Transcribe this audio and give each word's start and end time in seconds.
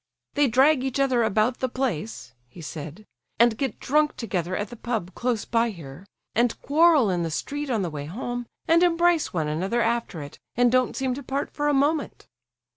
"They 0.33 0.47
drag 0.47 0.83
each 0.83 0.99
other 0.99 1.21
about 1.21 1.59
the 1.59 1.69
place," 1.69 2.33
he 2.49 2.59
said, 2.59 3.05
"and 3.37 3.55
get 3.55 3.79
drunk 3.79 4.15
together 4.15 4.57
at 4.57 4.71
the 4.71 4.75
pub 4.75 5.13
close 5.13 5.45
by 5.45 5.69
here, 5.69 6.07
and 6.33 6.59
quarrel 6.63 7.11
in 7.11 7.21
the 7.21 7.29
street 7.29 7.69
on 7.69 7.83
the 7.83 7.89
way 7.91 8.05
home, 8.05 8.47
and 8.67 8.81
embrace 8.81 9.31
one 9.31 9.47
another 9.47 9.79
after 9.83 10.23
it, 10.23 10.39
and 10.55 10.71
don't 10.71 10.95
seem 10.97 11.13
to 11.13 11.21
part 11.21 11.51
for 11.51 11.67
a 11.67 11.73
moment." 11.75 12.25